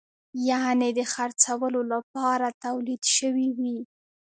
[0.49, 3.77] یعنې د خرڅولو لپاره تولید شوی وي.